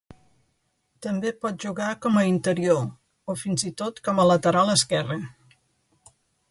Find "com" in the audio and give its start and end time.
2.05-2.17, 4.09-4.23